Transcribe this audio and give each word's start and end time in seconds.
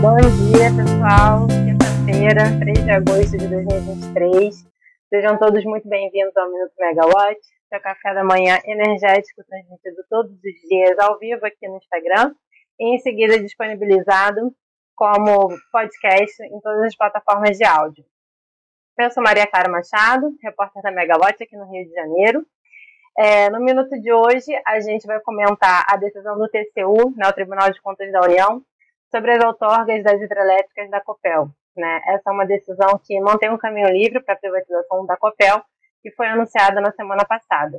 Bom 0.00 0.14
dia, 0.14 0.70
pessoal. 0.70 1.48
Quinta-feira, 1.48 2.56
3 2.60 2.84
de 2.84 2.90
agosto 2.92 3.36
de 3.36 3.48
2023. 3.48 4.54
Sejam 5.10 5.36
todos 5.36 5.64
muito 5.64 5.88
bem-vindos 5.88 6.36
ao 6.36 6.48
Minuto 6.52 6.72
Megawatt, 6.78 7.40
seu 7.68 7.80
café 7.80 8.14
da 8.14 8.22
manhã 8.22 8.60
energético 8.64 9.42
transmitido 9.42 9.96
todos 10.08 10.30
os 10.30 10.68
dias 10.68 10.96
ao 11.00 11.18
vivo 11.18 11.44
aqui 11.44 11.66
no 11.66 11.78
Instagram 11.78 12.32
e 12.78 12.94
em 12.94 12.98
seguida 13.00 13.40
disponibilizado 13.40 14.54
como 14.94 15.48
podcast 15.72 16.44
em 16.44 16.60
todas 16.60 16.84
as 16.84 16.96
plataformas 16.96 17.58
de 17.58 17.64
áudio. 17.64 18.04
Eu 19.00 19.10
sou 19.10 19.20
Maria 19.20 19.48
Clara 19.48 19.68
Machado, 19.68 20.32
repórter 20.40 20.80
da 20.80 20.92
Megawatt 20.92 21.42
aqui 21.42 21.56
no 21.56 21.68
Rio 21.72 21.84
de 21.84 21.92
Janeiro. 21.92 22.46
É, 23.18 23.50
no 23.50 23.58
minuto 23.58 24.00
de 24.00 24.12
hoje, 24.12 24.52
a 24.64 24.78
gente 24.78 25.08
vai 25.08 25.18
comentar 25.18 25.84
a 25.88 25.96
decisão 25.96 26.38
do 26.38 26.48
TCU, 26.48 27.12
né, 27.16 27.26
o 27.28 27.32
Tribunal 27.32 27.68
de 27.72 27.82
Contas 27.82 28.12
da 28.12 28.20
União, 28.20 28.62
sobre 29.10 29.32
as 29.32 29.44
outorgas 29.44 30.02
das 30.02 30.20
hidrelétricas 30.20 30.90
da 30.90 31.00
COPEL. 31.00 31.48
Né? 31.76 32.00
Essa 32.08 32.30
é 32.30 32.32
uma 32.32 32.46
decisão 32.46 33.00
que 33.04 33.20
mantém 33.20 33.50
um 33.50 33.58
caminho 33.58 33.88
livre 33.88 34.20
para 34.20 34.34
a 34.34 34.38
privatização 34.38 35.06
da 35.06 35.16
COPEL, 35.16 35.62
que 36.02 36.10
foi 36.12 36.26
anunciada 36.26 36.80
na 36.80 36.92
semana 36.92 37.24
passada. 37.24 37.78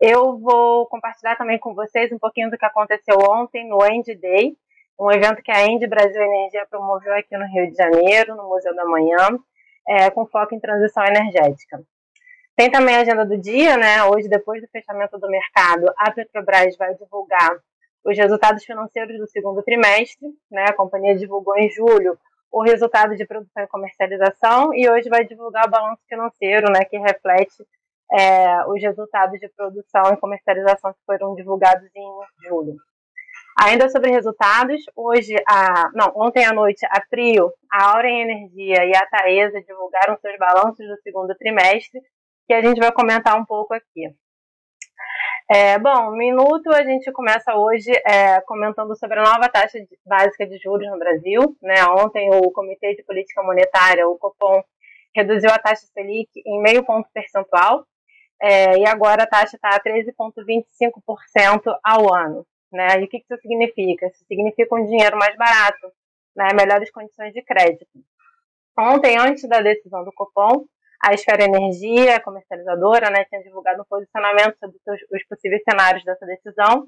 Eu 0.00 0.38
vou 0.38 0.86
compartilhar 0.88 1.36
também 1.36 1.58
com 1.58 1.74
vocês 1.74 2.10
um 2.12 2.18
pouquinho 2.18 2.50
do 2.50 2.58
que 2.58 2.64
aconteceu 2.66 3.16
ontem 3.30 3.68
no 3.68 3.84
End 3.86 4.12
Day, 4.16 4.56
um 4.98 5.10
evento 5.10 5.42
que 5.42 5.50
a 5.50 5.64
End 5.64 5.86
Brasil 5.86 6.20
Energia 6.20 6.66
promoveu 6.68 7.14
aqui 7.14 7.36
no 7.36 7.46
Rio 7.46 7.70
de 7.70 7.76
Janeiro, 7.76 8.36
no 8.36 8.48
Museu 8.48 8.74
da 8.74 8.84
Manhã, 8.84 9.38
é, 9.88 10.10
com 10.10 10.26
foco 10.26 10.54
em 10.54 10.60
transição 10.60 11.04
energética. 11.04 11.82
Tem 12.56 12.70
também 12.70 12.96
a 12.96 13.00
agenda 13.00 13.24
do 13.24 13.36
dia, 13.40 13.76
né? 13.76 14.04
Hoje, 14.04 14.28
depois 14.28 14.62
do 14.62 14.68
fechamento 14.68 15.18
do 15.18 15.28
mercado, 15.28 15.92
a 15.98 16.10
Petrobras 16.12 16.76
vai 16.76 16.94
divulgar 16.94 17.58
os 18.04 18.16
resultados 18.16 18.64
financeiros 18.64 19.18
do 19.18 19.26
segundo 19.26 19.62
trimestre, 19.62 20.28
né? 20.50 20.66
A 20.68 20.74
companhia 20.74 21.16
divulgou 21.16 21.56
em 21.56 21.70
julho 21.70 22.18
o 22.52 22.62
resultado 22.62 23.16
de 23.16 23.26
produção 23.26 23.64
e 23.64 23.68
comercialização 23.68 24.72
e 24.74 24.88
hoje 24.88 25.08
vai 25.08 25.24
divulgar 25.24 25.66
o 25.66 25.70
balanço 25.70 26.02
financeiro, 26.08 26.70
né? 26.70 26.84
Que 26.84 26.98
reflete 26.98 27.64
é, 28.12 28.64
os 28.66 28.80
resultados 28.80 29.40
de 29.40 29.48
produção 29.48 30.12
e 30.12 30.16
comercialização 30.16 30.92
que 30.92 31.00
foram 31.06 31.34
divulgados 31.34 31.88
em 31.94 32.48
julho. 32.48 32.76
Ainda 33.60 33.88
sobre 33.88 34.10
resultados, 34.10 34.82
hoje, 34.96 35.34
a, 35.48 35.90
não, 35.94 36.12
ontem 36.16 36.44
à 36.44 36.52
noite, 36.52 36.84
a 36.90 37.00
Trio, 37.00 37.52
a 37.70 37.92
Auren 37.92 38.22
Energia 38.22 38.84
e 38.84 38.96
a 38.96 39.06
Taesa 39.06 39.62
divulgaram 39.62 40.18
seus 40.18 40.36
balanços 40.38 40.86
do 40.86 41.00
segundo 41.02 41.34
trimestre, 41.36 42.00
que 42.46 42.52
a 42.52 42.60
gente 42.60 42.80
vai 42.80 42.92
comentar 42.92 43.38
um 43.40 43.44
pouco 43.44 43.72
aqui. 43.72 44.12
É, 45.50 45.78
bom, 45.78 46.12
minuto 46.12 46.72
a 46.72 46.82
gente 46.82 47.12
começa 47.12 47.54
hoje 47.54 47.92
é, 48.06 48.40
comentando 48.42 48.96
sobre 48.96 49.18
a 49.18 49.24
nova 49.24 49.46
taxa 49.46 49.78
de, 49.78 49.98
básica 50.06 50.46
de 50.46 50.56
juros 50.56 50.88
no 50.88 50.98
Brasil. 50.98 51.54
Né? 51.60 51.84
Ontem 51.98 52.30
o 52.30 52.50
Comitê 52.50 52.94
de 52.94 53.02
Política 53.02 53.42
Monetária, 53.42 54.08
o 54.08 54.16
Copom, 54.16 54.64
reduziu 55.14 55.50
a 55.50 55.58
taxa 55.58 55.86
Selic 55.92 56.30
em 56.46 56.62
meio 56.62 56.82
ponto 56.82 57.08
percentual 57.12 57.86
é, 58.40 58.78
e 58.78 58.86
agora 58.86 59.24
a 59.24 59.26
taxa 59.26 59.56
está 59.56 59.68
a 59.76 59.80
13,25% 59.80 61.78
ao 61.84 62.14
ano. 62.14 62.46
Né? 62.72 63.00
E 63.00 63.04
o 63.04 63.08
que 63.08 63.18
isso 63.18 63.36
significa? 63.42 64.06
Isso 64.06 64.24
significa 64.26 64.74
um 64.74 64.86
dinheiro 64.86 65.18
mais 65.18 65.36
barato, 65.36 65.92
né? 66.34 66.48
melhores 66.54 66.90
condições 66.90 67.34
de 67.34 67.42
crédito. 67.42 67.86
Ontem, 68.78 69.18
antes 69.18 69.46
da 69.46 69.60
decisão 69.60 70.04
do 70.04 70.12
Copom, 70.12 70.64
a 71.04 71.12
Esfera 71.12 71.44
Energia, 71.44 72.20
comercializadora, 72.20 73.10
né, 73.10 73.24
tinha 73.26 73.42
divulgado 73.42 73.82
um 73.82 73.84
posicionamento 73.84 74.56
sobre 74.58 74.76
os 75.12 75.24
possíveis 75.28 75.62
cenários 75.62 76.02
dessa 76.02 76.24
decisão. 76.24 76.86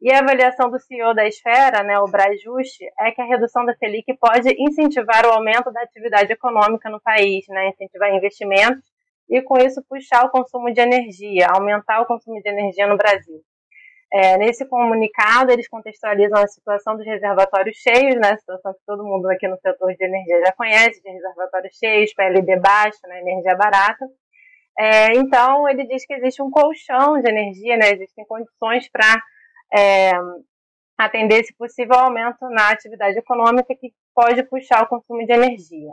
E 0.00 0.12
a 0.12 0.18
avaliação 0.18 0.68
do 0.68 0.80
CEO 0.80 1.14
da 1.14 1.28
Esfera, 1.28 1.84
né, 1.84 1.96
o 2.00 2.10
Brajuste, 2.10 2.84
é 2.98 3.12
que 3.12 3.22
a 3.22 3.24
redução 3.24 3.64
da 3.64 3.72
Selic 3.76 4.12
pode 4.18 4.52
incentivar 4.58 5.24
o 5.24 5.30
aumento 5.30 5.70
da 5.72 5.80
atividade 5.82 6.32
econômica 6.32 6.90
no 6.90 7.00
país, 7.00 7.44
né, 7.48 7.68
incentivar 7.68 8.12
investimentos 8.12 8.82
e, 9.30 9.40
com 9.42 9.56
isso, 9.58 9.80
puxar 9.88 10.24
o 10.24 10.30
consumo 10.30 10.72
de 10.72 10.80
energia, 10.80 11.46
aumentar 11.48 12.00
o 12.00 12.06
consumo 12.06 12.42
de 12.42 12.48
energia 12.50 12.88
no 12.88 12.96
Brasil. 12.96 13.40
É, 14.14 14.36
nesse 14.36 14.66
comunicado, 14.66 15.50
eles 15.50 15.66
contextualizam 15.68 16.38
a 16.38 16.46
situação 16.46 16.96
dos 16.96 17.06
reservatórios 17.06 17.78
cheios, 17.78 18.14
né, 18.16 18.36
situação 18.36 18.74
que 18.74 18.80
todo 18.86 19.02
mundo 19.02 19.26
aqui 19.30 19.48
no 19.48 19.56
setor 19.58 19.94
de 19.94 20.04
energia 20.04 20.38
já 20.44 20.52
conhece, 20.52 21.02
de 21.02 21.10
reservatórios 21.10 21.74
cheios, 21.78 22.12
PLD 22.12 22.56
baixo, 22.60 22.98
né, 23.04 23.20
energia 23.20 23.56
barata. 23.56 24.06
É, 24.78 25.14
então, 25.14 25.66
ele 25.66 25.86
diz 25.86 26.04
que 26.04 26.12
existe 26.12 26.42
um 26.42 26.50
colchão 26.50 27.20
de 27.22 27.30
energia, 27.30 27.78
né, 27.78 27.90
existem 27.90 28.26
condições 28.26 28.86
para 28.90 29.22
é, 29.74 30.12
atender 30.98 31.40
esse 31.40 31.54
possível 31.56 31.96
aumento 31.96 32.48
na 32.50 32.70
atividade 32.70 33.18
econômica 33.18 33.74
que 33.74 33.94
pode 34.14 34.42
puxar 34.44 34.82
o 34.82 34.88
consumo 34.88 35.24
de 35.24 35.32
energia. 35.32 35.90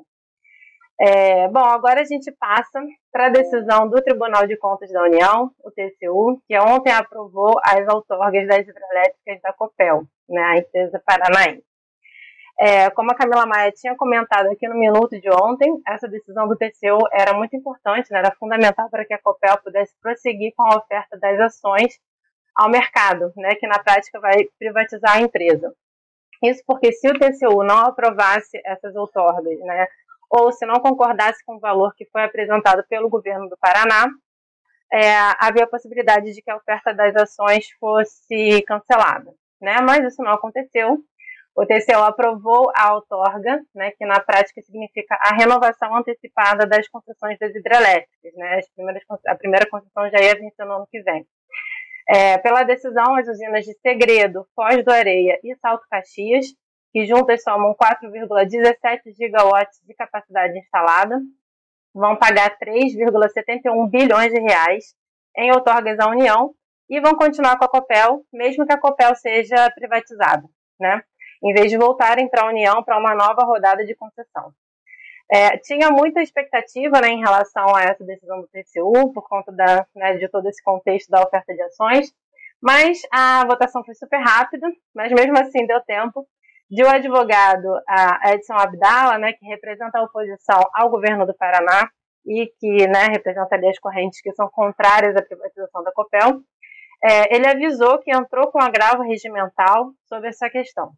É, 1.02 1.48
bom, 1.48 1.64
agora 1.64 2.02
a 2.02 2.04
gente 2.04 2.30
passa 2.34 2.82
para 3.10 3.28
a 3.28 3.30
decisão 3.30 3.88
do 3.90 4.02
Tribunal 4.02 4.46
de 4.46 4.58
Contas 4.58 4.92
da 4.92 5.04
União, 5.04 5.50
o 5.64 5.72
TCU, 5.72 6.42
que 6.46 6.60
ontem 6.60 6.92
aprovou 6.92 7.54
as 7.64 7.88
outorgas 7.88 8.46
das 8.46 8.68
hidrelétricas 8.68 9.42
da 9.42 9.54
COPEL, 9.54 10.04
né, 10.28 10.42
a 10.42 10.58
empresa 10.58 11.02
paranaense. 11.06 11.64
É, 12.60 12.90
como 12.90 13.12
a 13.12 13.16
Camila 13.16 13.46
Maia 13.46 13.72
tinha 13.72 13.96
comentado 13.96 14.48
aqui 14.48 14.68
no 14.68 14.76
minuto 14.76 15.18
de 15.18 15.30
ontem, 15.32 15.82
essa 15.88 16.06
decisão 16.10 16.46
do 16.50 16.58
TCU 16.58 17.00
era 17.14 17.34
muito 17.34 17.56
importante, 17.56 18.12
né, 18.12 18.20
era 18.20 18.36
fundamental 18.36 18.90
para 18.90 19.06
que 19.06 19.14
a 19.14 19.22
COPEL 19.22 19.58
pudesse 19.64 19.96
prosseguir 20.02 20.54
com 20.54 20.64
a 20.64 20.76
oferta 20.80 21.18
das 21.18 21.40
ações 21.40 21.98
ao 22.54 22.70
mercado, 22.70 23.32
né, 23.38 23.56
que 23.56 23.66
na 23.66 23.80
prática 23.80 24.20
vai 24.20 24.50
privatizar 24.60 25.16
a 25.16 25.22
empresa. 25.22 25.74
Isso 26.44 26.62
porque 26.68 26.92
se 26.92 27.08
o 27.08 27.18
TCU 27.18 27.64
não 27.64 27.86
aprovasse 27.86 28.60
essas 28.66 28.94
outorgas, 28.98 29.58
né, 29.62 29.88
ou 30.30 30.52
se 30.52 30.66
não 30.66 30.80
concordasse 30.80 31.44
com 31.44 31.56
o 31.56 31.60
valor 31.60 31.94
que 31.96 32.06
foi 32.06 32.24
apresentado 32.24 32.84
pelo 32.88 33.10
governo 33.10 33.50
do 33.50 33.58
Paraná, 33.58 34.08
é, 34.92 35.12
havia 35.40 35.64
a 35.64 35.70
possibilidade 35.70 36.34
de 36.34 36.42
que 36.42 36.52
a 36.52 36.58
oferta 36.58 36.94
das 36.94 37.16
ações 37.16 37.70
fosse 37.80 38.62
cancelada. 38.68 39.32
Né? 39.62 39.78
Mas 39.82 40.06
isso 40.06 40.22
não 40.24 40.34
aconteceu. 40.34 40.98
O 41.56 41.66
TCU 41.66 42.04
aprovou 42.04 42.72
a 42.76 42.94
outorga, 42.96 43.60
né, 43.76 43.92
que 43.92 44.06
na 44.06 44.20
prática 44.20 44.62
significa 44.62 45.18
a 45.20 45.36
renovação 45.36 45.94
antecipada 45.96 46.66
das 46.66 46.88
concessões 46.88 47.38
das 47.38 47.54
hidrelétricas. 47.54 48.34
Né? 48.36 48.62
a 49.28 49.36
primeira 49.36 49.70
concessão 49.70 50.10
já 50.10 50.22
ia 50.22 50.36
vencer 50.36 50.66
no 50.66 50.76
ano 50.76 50.88
que 50.90 51.02
vem. 51.02 51.26
É, 52.08 52.38
pela 52.38 52.64
decisão, 52.64 53.16
as 53.16 53.28
usinas 53.28 53.66
de 53.66 53.74
Segredo, 53.82 54.48
Foz 54.56 54.84
do 54.84 54.92
Areia 54.92 55.40
e 55.44 55.56
Salto 55.58 55.86
Caxias 55.90 56.46
que 56.92 57.06
juntas 57.06 57.44
somam 57.44 57.76
4,17 57.76 59.16
gigawatts 59.16 59.80
de 59.86 59.94
capacidade 59.94 60.58
instalada, 60.58 61.20
vão 61.94 62.16
pagar 62.16 62.58
3,71 62.58 63.90
bilhões 63.90 64.32
de 64.32 64.40
reais 64.40 64.96
em 65.38 65.52
outorgas 65.52 66.00
à 66.00 66.10
União 66.10 66.54
e 66.90 67.00
vão 67.00 67.16
continuar 67.16 67.58
com 67.58 67.66
a 67.66 67.70
Copel, 67.70 68.24
mesmo 68.34 68.66
que 68.66 68.74
a 68.74 68.80
Copel 68.80 69.16
seja 69.16 69.70
privatizada, 69.72 70.48
né? 70.80 71.04
Em 71.44 71.54
vez 71.54 71.70
de 71.70 71.78
voltarem 71.78 72.28
para 72.28 72.44
a 72.44 72.50
União 72.50 72.84
para 72.84 72.98
uma 72.98 73.14
nova 73.16 73.44
rodada 73.44 73.86
de 73.86 73.96
concessão. 73.96 74.52
É, 75.32 75.58
tinha 75.60 75.92
muita 75.92 76.24
expectativa 76.24 77.00
né, 77.00 77.10
em 77.10 77.20
relação 77.20 77.76
a 77.76 77.84
essa 77.84 78.04
decisão 78.04 78.42
do 78.42 78.48
TCU, 78.48 79.14
por 79.14 79.30
conta 79.30 79.52
da, 79.52 79.86
né, 79.96 80.18
de 80.18 80.28
todo 80.28 80.50
esse 80.50 80.62
contexto 80.64 81.08
da 81.10 81.22
oferta 81.22 81.54
de 81.54 81.62
ações, 81.62 82.12
mas 82.60 83.02
a 83.12 83.46
votação 83.46 83.84
foi 83.86 83.94
super 83.94 84.18
rápida, 84.18 84.68
mas 84.94 85.12
mesmo 85.12 85.38
assim 85.38 85.68
deu 85.68 85.80
tempo 85.82 86.28
de 86.70 86.84
um 86.84 86.90
advogado, 86.90 87.68
a 87.88 88.34
Edson 88.34 88.54
Abdala, 88.54 89.18
né, 89.18 89.34
que 89.34 89.46
representa 89.46 89.98
a 89.98 90.04
oposição 90.04 90.62
ao 90.74 90.90
governo 90.90 91.26
do 91.26 91.36
Paraná 91.36 91.90
e 92.26 92.46
que 92.60 92.88
né, 92.88 93.08
representa 93.12 93.56
ali 93.56 93.68
as 93.68 93.80
correntes 93.80 94.22
que 94.22 94.32
são 94.34 94.48
contrárias 94.50 95.16
à 95.16 95.22
privatização 95.22 95.84
da 95.84 95.92
Copel, 95.92 96.42
é, 97.04 97.36
ele 97.36 97.48
avisou 97.48 97.98
que 98.00 98.12
entrou 98.12 98.52
com 98.52 98.60
agravo 98.60 99.02
regimental 99.04 99.92
sobre 100.08 100.30
essa 100.30 100.50
questão. 100.50 100.92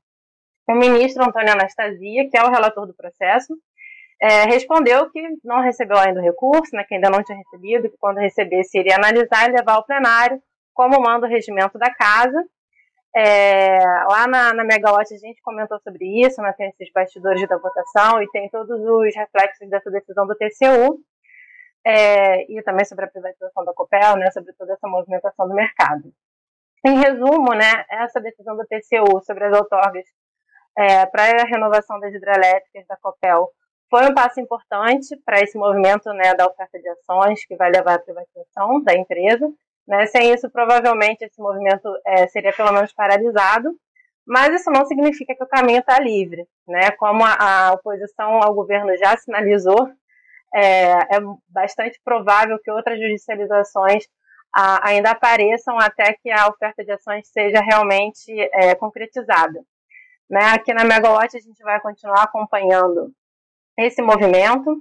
O 0.68 0.75
ministro 0.75 1.24
Antônio 1.24 1.54
Anastasia, 1.54 2.30
que 2.30 2.38
é 2.38 2.44
o 2.44 2.50
relator 2.50 2.86
do 2.86 2.95
processo, 2.95 3.54
é, 4.22 4.44
respondeu 4.44 5.10
que 5.10 5.22
não 5.44 5.62
recebeu 5.62 5.98
ainda 5.98 6.19
o 6.19 6.24
recurso, 6.24 6.75
né, 6.75 6.84
que 6.84 6.95
ainda 6.95 7.10
não 7.10 7.24
tinha 7.24 7.38
recebido, 7.38 7.90
que 7.90 7.98
quando 7.98 8.18
recebesse 8.18 8.78
iria 8.78 8.95
analisar 8.95 9.50
e 9.50 9.54
levar 9.54 9.75
ao 9.75 9.86
plenário, 9.86 10.42
como 10.74 11.01
manda 11.01 11.28
o 11.28 11.30
regimento 11.30 11.78
da 11.78 11.94
casa, 11.94 12.44
é, 13.16 13.80
lá 14.10 14.25
na, 14.28 14.54
na 14.54 14.63
Megawatt 14.63 15.13
a 15.13 15.18
gente 15.18 15.42
comentou 15.42 15.80
sobre 15.80 16.06
isso, 16.25 16.42
né, 16.42 16.54
tem 16.54 16.69
esses 16.69 16.92
bastidores 16.94 17.48
da 17.48 17.58
votação 17.58 18.22
e 18.22 18.30
tem 18.31 18.50
todos 18.50 18.80
os 18.80 19.16
reflexos 19.16 19.69
dessa 19.69 19.92
decisão 19.92 20.25
do 20.25 20.36
TCU 20.36 21.00
é, 21.86 22.44
e 22.52 22.62
também 22.63 22.86
sobre 22.86 23.06
a 23.06 23.10
privatização 23.10 23.66
da 23.66 23.74
Copel, 23.74 24.16
né, 24.16 24.31
sobre 24.31 24.54
toda 24.54 24.74
essa 24.74 24.88
movimentação 24.88 25.48
do 25.48 25.54
mercado. 25.54 26.13
Em 26.86 27.00
resumo, 27.00 27.54
né, 27.54 27.86
essa 27.90 28.22
decisão 28.22 28.56
do 28.56 28.66
TCU 28.66 29.22
sobre 29.25 29.46
as 29.46 29.57
outorgas 29.57 30.06
é, 30.78 31.06
para 31.06 31.24
a 31.24 31.46
renovação 31.46 32.00
das 32.00 32.14
hidrelétricas 32.14 32.88
da 32.88 32.96
Copel 32.96 33.52
foi 33.90 34.10
um 34.10 34.14
passo 34.14 34.40
importante 34.40 35.18
para 35.25 35.42
esse 35.42 35.57
movimento 35.57 36.14
né, 36.14 36.34
da 36.34 36.48
oferta 36.48 36.80
de 36.80 36.88
ações 36.88 37.46
que 37.46 37.57
vai 37.57 37.69
levar 37.69 37.96
à 37.96 38.00
privatização 38.00 38.81
da 38.81 38.96
empresa 38.96 39.52
né? 39.88 40.06
Sem 40.07 40.33
isso, 40.33 40.50
provavelmente, 40.50 41.24
esse 41.24 41.42
movimento 41.42 41.88
é, 42.06 42.28
seria 42.28 42.54
pelo 42.54 42.72
menos 42.72 42.94
paralisado. 42.94 43.69
Mas 44.25 44.54
isso 44.62 44.69
não 44.69 44.86
significa 44.86 45.36
que 45.36 45.44
o 45.44 45.48
caminho 45.48 45.80
está 45.80 46.00
livre, 46.00 46.48
né? 46.68 46.92
Como 46.92 47.24
a, 47.24 47.69
a, 47.69 47.74
oposição 47.74 48.42
ao 48.42 48.54
governo 48.54 48.95
já 48.98 49.18
sinalizou, 49.18 49.89
é, 50.54 50.92
é 51.16 51.19
bastante 51.50 52.00
provável 52.04 52.60
que 52.63 52.72
outras 52.72 53.00
judicializações 53.00 54.06
a, 54.56 54.89
ainda 54.89 55.12
apareçam 55.12 55.78
até 55.80 56.13
que 56.13 56.30
a 56.30 56.48
oferta 56.48 56.83
de 56.83 56.92
ações 56.92 57.28
seja 57.30 57.62
realmente 57.62 58.31
é, 58.54 58.75
concretizada. 58.75 59.63
Né? 60.30 60.45
Aqui 60.54 60.74
na 60.74 60.86
Megawatt 60.86 61.36
a 61.36 61.39
gente 61.39 61.62
vai 61.63 61.80
continuar 61.81 62.24
acompanhando 62.24 63.12
esse 63.78 64.01
movimento 64.01 64.78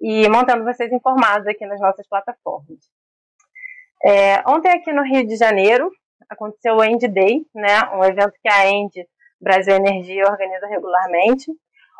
e 0.00 0.28
mantendo 0.28 0.64
vocês 0.64 0.92
informados 0.92 1.46
aqui 1.46 1.64
nas 1.66 1.80
nossas 1.80 2.06
plataformas. 2.08 2.78
É, 4.04 4.42
ontem 4.48 4.70
aqui 4.70 4.92
no 4.92 5.02
Rio 5.02 5.26
de 5.26 5.36
Janeiro 5.36 5.90
aconteceu 6.28 6.76
o 6.76 6.84
End 6.84 7.06
Day, 7.08 7.46
né, 7.54 7.82
um 7.94 8.04
evento 8.04 8.34
que 8.42 8.48
a 8.48 8.68
End 8.68 8.92
Brasil 9.40 9.74
Energia 9.74 10.24
organiza 10.24 10.66
regularmente. 10.66 11.50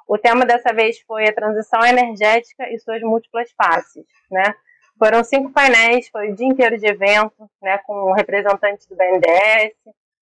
O 0.08 0.16
tema 0.16 0.44
dessa 0.44 0.72
vez 0.72 1.00
foi 1.00 1.28
a 1.28 1.34
transição 1.34 1.84
energética 1.84 2.68
e 2.70 2.78
suas 2.78 3.02
múltiplas 3.02 3.50
faces, 3.52 4.06
né? 4.30 4.54
Foram 4.98 5.22
cinco 5.24 5.52
painéis, 5.52 6.08
foi 6.08 6.30
o 6.30 6.34
dia 6.34 6.46
inteiro 6.46 6.78
de 6.78 6.86
evento, 6.86 7.50
né, 7.60 7.78
com 7.78 8.12
representantes 8.12 8.86
do 8.86 8.96
BNDES, 8.96 9.74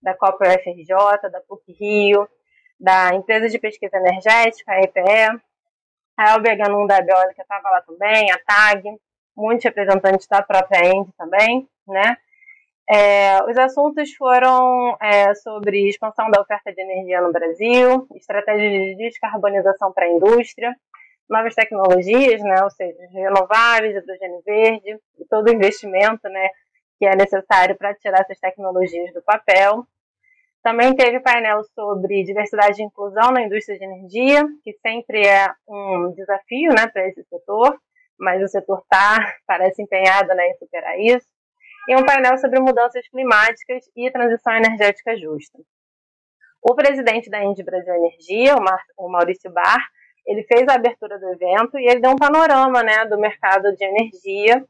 da 0.02 0.14
COP 0.14 0.46
UFRJ, 0.46 1.31
da 1.31 1.40
PUC 1.49 1.73
Rio, 1.73 2.28
da 2.78 3.14
Empresa 3.14 3.49
de 3.49 3.58
Pesquisa 3.58 3.96
Energética, 3.96 4.73
a 4.73 4.81
EPE, 4.81 5.40
a 6.16 6.34
Elber 6.34 6.56
Ganum 6.56 6.87
da 6.87 7.00
Biólica 7.00 7.43
estava 7.43 7.69
lá 7.69 7.82
também, 7.82 8.31
a 8.31 8.38
TAG, 8.38 8.84
muitos 9.37 9.65
representantes 9.65 10.27
da 10.27 10.43
própria 10.43 10.85
END 10.87 11.09
também, 11.17 11.69
né? 11.87 12.17
É, 12.93 13.38
os 13.44 13.56
assuntos 13.56 14.12
foram 14.15 14.97
é, 15.00 15.32
sobre 15.37 15.88
expansão 15.88 16.29
da 16.29 16.41
oferta 16.41 16.73
de 16.73 16.81
energia 16.81 17.21
no 17.21 17.31
Brasil, 17.31 18.09
estratégias 18.17 18.73
de 18.73 18.97
descarbonização 18.97 19.93
para 19.93 20.06
a 20.06 20.11
indústria, 20.11 20.75
novas 21.29 21.55
tecnologias, 21.55 22.43
né, 22.43 22.65
ou 22.65 22.71
seja, 22.71 22.99
renováveis, 23.12 23.94
hidrogênio 23.94 24.43
verde, 24.44 24.99
e 25.21 25.25
todo 25.27 25.49
o 25.49 25.55
investimento 25.55 26.29
né, 26.29 26.49
que 26.99 27.06
é 27.06 27.15
necessário 27.15 27.76
para 27.76 27.94
tirar 27.94 28.23
essas 28.23 28.41
tecnologias 28.41 29.15
do 29.15 29.23
papel. 29.23 29.87
Também 30.61 30.94
teve 30.94 31.21
painel 31.21 31.62
sobre 31.73 32.25
diversidade 32.25 32.83
e 32.83 32.85
inclusão 32.85 33.31
na 33.31 33.43
indústria 33.43 33.79
de 33.79 33.85
energia, 33.85 34.44
que 34.65 34.73
sempre 34.85 35.25
é 35.25 35.49
um 35.69 36.12
desafio 36.12 36.71
né, 36.75 36.88
para 36.88 37.06
esse 37.06 37.23
setor, 37.23 37.79
mas 38.20 38.43
o 38.43 38.49
setor 38.49 38.81
está, 38.81 39.34
parece 39.46 39.82
empenhado 39.82 40.28
né, 40.34 40.49
em 40.49 40.55
superar 40.55 40.99
isso. 41.00 41.26
E 41.88 41.96
um 41.96 42.05
painel 42.05 42.37
sobre 42.38 42.61
mudanças 42.61 43.08
climáticas 43.08 43.84
e 43.96 44.11
transição 44.11 44.55
energética 44.55 45.17
justa. 45.17 45.58
O 46.62 46.75
presidente 46.75 47.31
da 47.31 47.43
Indy 47.43 47.62
Brasil 47.62 47.94
Energia, 47.94 48.55
o 48.99 49.08
Maurício 49.08 49.50
Bar, 49.50 49.81
ele 50.26 50.43
fez 50.44 50.69
a 50.69 50.75
abertura 50.75 51.19
do 51.19 51.32
evento 51.32 51.78
e 51.78 51.88
ele 51.88 52.00
deu 52.00 52.11
um 52.11 52.17
panorama 52.17 52.82
né, 52.82 53.06
do 53.06 53.19
mercado 53.19 53.75
de 53.75 53.84
energia 53.84 54.64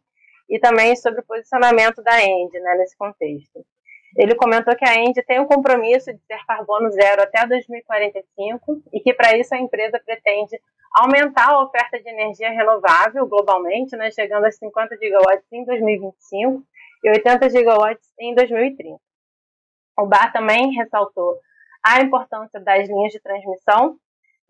e 0.49 0.59
também 0.61 0.95
sobre 0.97 1.21
o 1.21 1.27
posicionamento 1.27 2.01
da 2.03 2.23
End 2.23 2.53
né, 2.61 2.75
nesse 2.77 2.97
contexto. 2.97 3.65
Ele 4.17 4.35
comentou 4.35 4.75
que 4.77 4.89
a 4.89 4.95
End 4.97 5.23
tem 5.23 5.41
um 5.41 5.47
compromisso 5.47 6.13
de 6.13 6.19
ter 6.27 6.45
carbono 6.47 6.91
zero 6.91 7.23
até 7.23 7.47
2045 7.47 8.83
e 8.93 9.01
que 9.01 9.15
para 9.15 9.37
isso 9.37 9.55
a 9.55 9.59
empresa 9.59 10.01
pretende 10.05 10.61
aumentar 10.93 11.51
a 11.51 11.63
oferta 11.63 12.01
de 12.01 12.09
energia 12.09 12.51
renovável 12.51 13.27
globalmente, 13.29 13.97
né, 13.97 14.11
chegando 14.11 14.47
a 14.47 14.51
50 14.51 14.97
gigawatts 14.97 15.47
em 15.53 15.65
2025 15.65 16.63
e 17.05 17.11
80 17.11 17.51
gigawatts 17.51 18.09
em 18.19 18.35
2030. 18.35 18.99
O 19.99 20.07
Bar 20.07 20.33
também 20.33 20.73
ressaltou 20.73 21.39
a 21.85 22.01
importância 22.01 22.59
das 22.61 22.89
linhas 22.89 23.13
de 23.13 23.21
transmissão 23.21 23.97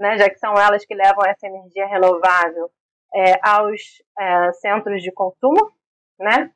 né, 0.00 0.16
já 0.16 0.30
que 0.30 0.38
são 0.38 0.54
elas 0.54 0.84
que 0.86 0.94
levam 0.94 1.24
essa 1.26 1.46
energia 1.46 1.86
renovável 1.86 2.70
é, 3.14 3.38
aos 3.46 3.80
é, 4.18 4.52
centros 4.54 5.02
de 5.02 5.12
consumo, 5.12 5.70
né? 6.18 6.50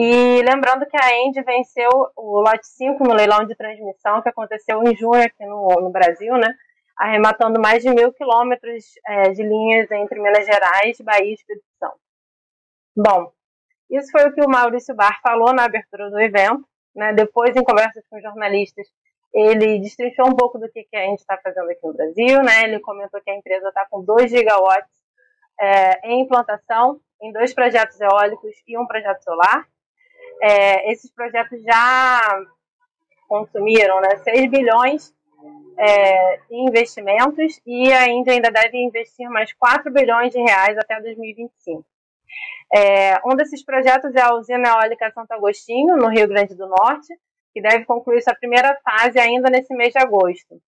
E 0.00 0.42
lembrando 0.42 0.86
que 0.86 0.96
a 0.96 1.12
End 1.12 1.42
venceu 1.42 1.90
o 2.14 2.40
lote 2.40 2.68
5 2.68 3.02
no 3.02 3.14
leilão 3.14 3.44
de 3.44 3.56
transmissão 3.56 4.22
que 4.22 4.28
aconteceu 4.28 4.80
em 4.84 4.94
junho 4.94 5.20
aqui 5.20 5.44
no, 5.44 5.66
no 5.80 5.90
Brasil, 5.90 6.34
né? 6.34 6.54
Arrematando 6.96 7.60
mais 7.60 7.82
de 7.82 7.90
mil 7.90 8.12
quilômetros 8.12 8.84
é, 9.04 9.30
de 9.30 9.42
linhas 9.42 9.90
entre 9.90 10.20
Minas 10.20 10.46
Gerais, 10.46 11.00
Bahia 11.00 11.32
e 11.32 11.34
Espírito 11.34 11.66
Santo. 11.80 11.98
Bom, 12.96 13.32
isso 13.90 14.12
foi 14.12 14.28
o 14.28 14.32
que 14.32 14.40
o 14.40 14.48
Maurício 14.48 14.94
Bar 14.94 15.18
falou 15.20 15.52
na 15.52 15.64
abertura 15.64 16.08
do 16.10 16.20
evento. 16.20 16.64
Né? 16.94 17.12
Depois, 17.12 17.56
em 17.56 17.64
conversas 17.64 18.06
com 18.08 18.20
jornalistas, 18.20 18.86
ele 19.34 19.80
destrinchou 19.80 20.28
um 20.28 20.36
pouco 20.36 20.60
do 20.60 20.70
que, 20.70 20.84
que 20.84 20.96
a 20.96 21.06
gente 21.06 21.18
está 21.18 21.36
fazendo 21.38 21.70
aqui 21.70 21.84
no 21.84 21.92
Brasil, 21.92 22.40
né? 22.44 22.62
Ele 22.62 22.78
comentou 22.78 23.20
que 23.20 23.30
a 23.32 23.36
empresa 23.36 23.66
está 23.66 23.84
com 23.90 24.04
2 24.04 24.30
gigawatts 24.30 24.96
é, 25.60 26.08
em 26.08 26.20
implantação 26.20 27.00
em 27.20 27.32
dois 27.32 27.52
projetos 27.52 28.00
eólicos 28.00 28.54
e 28.64 28.78
um 28.78 28.86
projeto 28.86 29.24
solar. 29.24 29.66
É, 30.40 30.92
esses 30.92 31.10
projetos 31.12 31.62
já 31.62 32.20
consumiram 33.28 34.00
né, 34.00 34.16
6 34.24 34.50
bilhões 34.50 35.14
é, 35.78 36.40
em 36.50 36.68
investimentos 36.68 37.60
e 37.66 37.92
ainda, 37.92 38.32
ainda 38.32 38.50
deve 38.50 38.78
investir 38.78 39.28
mais 39.28 39.52
4 39.52 39.92
bilhões 39.92 40.32
de 40.32 40.40
reais 40.40 40.76
até 40.78 41.00
2025. 41.00 41.84
É, 42.74 43.20
um 43.24 43.34
desses 43.36 43.64
projetos 43.64 44.14
é 44.14 44.20
a 44.20 44.34
usina 44.34 44.68
eólica 44.68 45.10
Santo 45.12 45.32
Agostinho, 45.32 45.96
no 45.96 46.08
Rio 46.08 46.28
Grande 46.28 46.54
do 46.54 46.68
Norte, 46.68 47.14
que 47.54 47.62
deve 47.62 47.84
concluir 47.84 48.20
sua 48.22 48.34
primeira 48.34 48.76
fase 48.84 49.18
ainda 49.18 49.48
nesse 49.50 49.74
mês 49.74 49.92
de 49.92 49.98
agosto. 49.98 50.60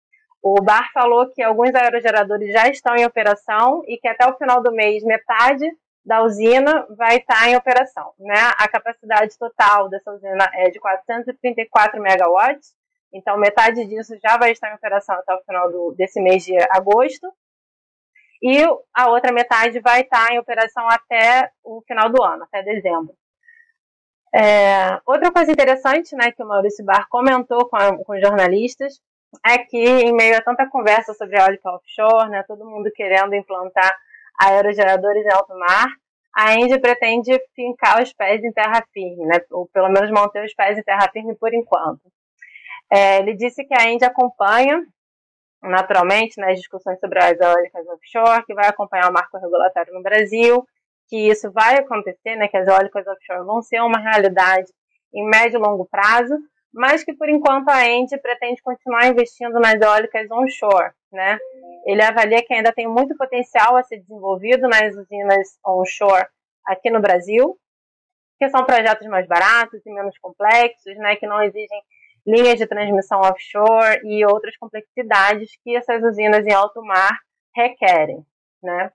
O 0.43 0.63
Bar 0.63 0.89
falou 0.93 1.29
que 1.31 1.43
alguns 1.43 1.75
aerogeradores 1.75 2.53
já 2.53 2.69
estão 2.69 2.95
em 2.95 3.05
operação 3.05 3.83
e 3.87 3.99
que 3.99 4.07
até 4.07 4.27
o 4.29 4.37
final 4.37 4.63
do 4.63 4.73
mês 4.73 5.03
metade 5.03 5.67
da 6.09 6.23
usina 6.23 6.87
vai 6.97 7.19
estar 7.19 7.49
em 7.51 7.57
operação. 7.57 8.15
Né? 8.19 8.41
A 8.57 8.67
capacidade 8.67 9.37
total 9.39 9.91
dessa 9.91 10.11
usina 10.11 10.51
é 10.55 10.71
de 10.71 10.81
434 10.81 12.01
megawatts, 12.01 12.75
então 13.13 13.37
metade 13.37 13.85
disso 13.85 14.17
já 14.23 14.39
vai 14.39 14.53
estar 14.53 14.71
em 14.71 14.75
operação 14.75 15.15
até 15.17 15.35
o 15.35 15.43
final 15.45 15.71
do, 15.71 15.95
desse 15.95 16.19
mês 16.19 16.45
de 16.45 16.57
agosto. 16.71 17.31
E 18.43 18.65
a 18.95 19.11
outra 19.11 19.33
metade 19.33 19.81
vai 19.81 20.01
estar 20.01 20.33
em 20.33 20.39
operação 20.39 20.89
até 20.89 21.51
o 21.63 21.83
final 21.87 22.09
do 22.09 22.23
ano, 22.23 22.45
até 22.45 22.63
dezembro. 22.63 23.15
É, 24.35 25.01
outra 25.05 25.31
coisa 25.31 25.53
interessante 25.53 26.15
né, 26.17 26.31
que 26.33 26.43
o 26.43 26.47
Maurício 26.47 26.85
Bar 26.85 27.07
comentou 27.11 27.69
com, 27.69 27.77
a, 27.77 28.03
com 28.03 28.21
jornalistas 28.21 29.01
é 29.45 29.59
que, 29.59 29.77
em 29.77 30.13
meio 30.15 30.37
a 30.37 30.43
tanta 30.43 30.69
conversa 30.69 31.13
sobre 31.13 31.39
eólica 31.39 31.71
offshore, 31.71 32.31
né, 32.31 32.43
todo 32.45 32.65
mundo 32.65 32.91
querendo 32.95 33.35
implantar 33.35 33.95
aerogeradores 34.41 35.25
em 35.25 35.33
alto 35.33 35.57
mar, 35.59 35.89
a 36.35 36.55
Indy 36.55 36.79
pretende 36.79 37.39
fincar 37.55 38.01
os 38.03 38.13
pés 38.13 38.43
em 38.45 38.53
terra 38.53 38.85
firme, 38.93 39.27
né, 39.27 39.39
ou 39.51 39.69
pelo 39.73 39.89
menos 39.89 40.11
manter 40.11 40.45
os 40.45 40.55
pés 40.55 40.79
em 40.79 40.83
terra 40.83 41.09
firme 41.13 41.35
por 41.37 41.53
enquanto. 41.53 42.03
É, 42.91 43.19
ele 43.19 43.35
disse 43.35 43.65
que 43.65 43.75
a 43.75 43.91
Indy 43.91 44.05
acompanha, 44.05 44.83
naturalmente, 45.63 46.41
né, 46.41 46.55
discussões 46.55 46.99
sobre 47.01 47.19
as 47.19 47.39
eólicas 47.39 47.87
offshore, 47.89 48.45
que 48.47 48.55
vai 48.55 48.69
acompanhar 48.69 49.11
o 49.11 49.13
marco 49.13 49.37
regulatório 49.39 49.93
no 49.93 50.03
Brasil 50.03 50.65
que 51.09 51.29
isso 51.29 51.51
vai 51.51 51.77
acontecer, 51.77 52.37
né, 52.37 52.49
que 52.49 52.57
as 52.57 52.69
eólicas 52.69 53.07
offshore 53.07 53.45
vão 53.45 53.63
ser 53.63 53.81
uma 53.81 53.99
realidade 53.99 54.71
em 55.13 55.27
médio 55.27 55.59
e 55.59 55.63
longo 55.63 55.87
prazo, 55.87 56.37
mas 56.73 57.03
que 57.03 57.15
por 57.15 57.29
enquanto 57.29 57.69
a 57.71 57.87
Ende 57.89 58.19
pretende 58.19 58.63
continuar 58.63 59.07
investindo 59.07 59.59
nas 59.59 59.81
eólicas 59.81 60.31
onshore, 60.31 60.93
né? 61.13 61.39
Ele 61.87 62.03
avalia 62.03 62.43
que 62.43 62.53
ainda 62.53 62.73
tem 62.73 62.87
muito 62.87 63.17
potencial 63.17 63.77
a 63.77 63.83
ser 63.83 64.01
desenvolvido 64.01 64.69
nas 64.69 64.95
usinas 64.95 65.59
onshore 65.67 66.27
aqui 66.67 66.91
no 66.91 67.01
Brasil, 67.01 67.59
que 68.39 68.49
são 68.51 68.65
projetos 68.65 69.07
mais 69.09 69.27
baratos 69.27 69.85
e 69.85 69.93
menos 69.93 70.17
complexos, 70.19 70.97
né, 70.99 71.17
que 71.17 71.27
não 71.27 71.43
exigem 71.43 71.83
linhas 72.27 72.59
de 72.59 72.67
transmissão 72.67 73.21
offshore 73.21 74.01
e 74.05 74.25
outras 74.27 74.57
complexidades 74.59 75.51
que 75.65 75.75
essas 75.75 76.03
usinas 76.03 76.47
em 76.47 76.53
alto 76.53 76.83
mar 76.83 77.19
requerem, 77.57 78.25
né? 78.63 78.93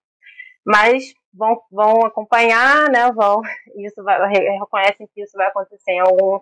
Mas 0.65 1.13
vão, 1.34 1.60
vão 1.72 2.05
acompanhar, 2.05 2.89
né? 2.89 3.12
Vão, 3.12 3.41
isso 3.75 4.03
vai, 4.03 4.32
reconhecem 4.32 5.10
que 5.13 5.24
isso 5.24 5.36
vai 5.36 5.48
acontecer 5.48 5.91
em 5.91 6.00
algum 6.00 6.39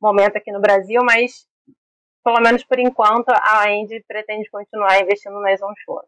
momento 0.00 0.36
aqui 0.36 0.52
no 0.52 0.60
Brasil, 0.60 1.00
mas 1.02 1.46
pelo 2.24 2.40
menos 2.40 2.64
por 2.64 2.78
enquanto 2.78 3.28
a 3.28 3.70
Indy 3.70 4.02
pretende 4.08 4.48
continuar 4.50 5.00
investindo 5.00 5.38
nas 5.40 5.60
onshore. 5.62 6.06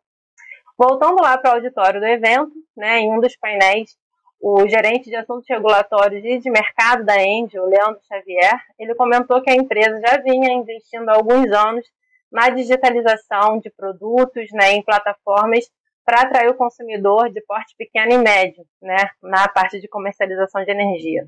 Voltando 0.78 1.22
lá 1.22 1.36
para 1.36 1.52
o 1.52 1.54
auditório 1.54 2.00
do 2.00 2.06
evento, 2.06 2.52
né, 2.76 3.00
em 3.00 3.12
um 3.12 3.20
dos 3.20 3.36
painéis, 3.36 3.96
o 4.40 4.66
gerente 4.68 5.08
de 5.08 5.16
assuntos 5.16 5.46
regulatórios 5.48 6.24
e 6.24 6.38
de 6.38 6.50
mercado 6.50 7.04
da 7.04 7.22
Engie, 7.22 7.58
o 7.58 7.66
Leandro 7.66 8.00
Xavier, 8.06 8.60
ele 8.78 8.94
comentou 8.94 9.42
que 9.42 9.50
a 9.50 9.54
empresa 9.54 10.00
já 10.00 10.18
vinha 10.18 10.52
investindo 10.52 11.08
há 11.08 11.14
alguns 11.14 11.50
anos 11.52 11.86
na 12.30 12.50
digitalização 12.50 13.58
de 13.58 13.70
produtos 13.70 14.50
né, 14.52 14.72
em 14.72 14.82
plataformas 14.82 15.70
para 16.04 16.22
atrair 16.22 16.50
o 16.50 16.54
consumidor 16.54 17.30
de 17.30 17.40
porte 17.42 17.74
pequeno 17.76 18.12
e 18.12 18.18
médio, 18.18 18.64
né, 18.80 19.10
na 19.22 19.48
parte 19.48 19.80
de 19.80 19.88
comercialização 19.88 20.64
de 20.64 20.70
energia. 20.70 21.26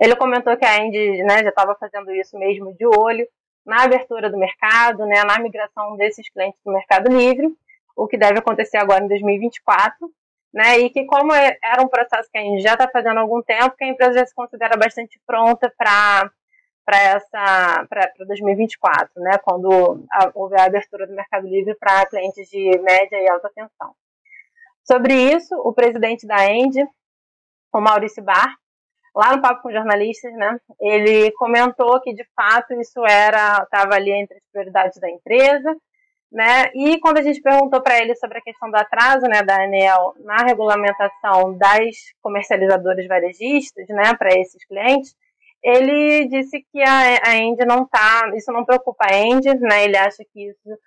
Ele 0.00 0.16
comentou 0.16 0.56
que 0.56 0.64
a 0.64 0.78
Indy 0.78 1.22
né, 1.22 1.42
já 1.42 1.48
estava 1.48 1.74
fazendo 1.76 2.10
isso 2.12 2.38
mesmo 2.38 2.74
de 2.74 2.86
olho 2.86 3.26
na 3.64 3.84
abertura 3.84 4.30
do 4.30 4.38
mercado, 4.38 5.06
né, 5.06 5.24
na 5.24 5.38
migração 5.38 5.96
desses 5.96 6.28
clientes 6.30 6.60
para 6.62 6.70
o 6.70 6.74
mercado 6.74 7.08
livre, 7.08 7.48
o 7.96 8.06
que 8.06 8.18
deve 8.18 8.38
acontecer 8.38 8.76
agora 8.76 9.04
em 9.04 9.08
2024, 9.08 10.12
né, 10.52 10.78
e 10.78 10.90
que 10.90 11.04
como 11.04 11.32
é, 11.32 11.56
era 11.62 11.82
um 11.82 11.88
processo 11.88 12.30
que 12.30 12.38
a 12.38 12.42
gente 12.42 12.62
já 12.62 12.74
está 12.74 12.88
fazendo 12.88 13.18
há 13.18 13.20
algum 13.20 13.42
tempo, 13.42 13.76
que 13.76 13.84
a 13.84 13.88
empresa 13.88 14.18
já 14.18 14.26
se 14.26 14.34
considera 14.34 14.76
bastante 14.76 15.20
pronta 15.26 15.72
para 15.76 16.30
para 16.86 16.98
essa 16.98 17.86
para 17.88 18.12
2024, 18.26 19.22
né, 19.22 19.38
quando 19.38 20.04
houve 20.34 20.60
a 20.60 20.64
abertura 20.64 21.06
do 21.06 21.14
mercado 21.14 21.46
livre 21.46 21.74
para 21.76 22.04
clientes 22.04 22.46
de 22.50 22.78
média 22.82 23.16
e 23.16 23.26
alta 23.26 23.50
tensão. 23.54 23.94
Sobre 24.86 25.14
isso, 25.14 25.54
o 25.56 25.72
presidente 25.72 26.26
da 26.26 26.46
End, 26.46 26.78
o 27.72 27.80
Maurício 27.80 28.22
Bar, 28.22 28.54
lá 29.14 29.36
no 29.36 29.42
papo 29.42 29.62
com 29.62 29.72
jornalistas, 29.72 30.32
né, 30.34 30.58
ele 30.80 31.30
comentou 31.32 32.00
que 32.00 32.12
de 32.14 32.24
fato 32.34 32.74
isso 32.74 33.04
era 33.06 33.62
estava 33.62 33.94
ali 33.94 34.12
entre 34.12 34.36
as 34.36 34.44
prioridades 34.50 34.98
da 35.00 35.08
empresa, 35.08 35.74
né? 36.32 36.70
E 36.74 36.98
quando 36.98 37.18
a 37.18 37.22
gente 37.22 37.40
perguntou 37.40 37.80
para 37.80 37.98
ele 38.00 38.14
sobre 38.16 38.38
a 38.38 38.42
questão 38.42 38.68
do 38.68 38.76
atraso, 38.76 39.26
né, 39.26 39.42
da 39.44 39.62
ANEL 39.62 40.14
na 40.24 40.38
regulamentação 40.38 41.56
das 41.56 41.94
comercializadoras 42.20 43.06
varejistas, 43.06 43.86
né, 43.88 44.14
para 44.18 44.34
esses 44.34 44.64
clientes, 44.66 45.14
ele 45.64 46.28
disse 46.28 46.60
que 46.70 46.82
a, 46.82 47.30
a 47.30 47.66
não 47.66 47.86
tá, 47.86 48.30
isso 48.36 48.52
não 48.52 48.64
preocupa 48.66 49.06
a 49.08 49.16
End, 49.16 49.46
né? 49.60 49.84
Ele 49.84 49.96
acha 49.96 50.22
que 50.32 50.50
isso 50.50 50.78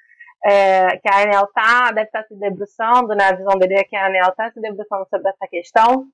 é, 0.46 0.98
que 0.98 1.10
a 1.10 1.24
ANEL 1.24 1.48
tá, 1.48 1.92
deve 1.92 2.08
estar 2.08 2.22
tá 2.22 2.28
se 2.28 2.36
debruçando, 2.36 3.16
né? 3.16 3.26
A 3.26 3.36
visão 3.36 3.58
dele 3.58 3.76
é 3.76 3.84
que 3.84 3.96
a 3.96 4.06
ANEL 4.06 4.30
está 4.30 4.52
se 4.52 4.62
debruçando 4.62 5.08
sobre 5.10 5.30
essa 5.30 5.48
questão, 5.50 6.06